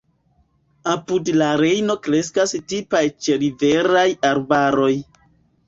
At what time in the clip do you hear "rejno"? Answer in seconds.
1.63-1.97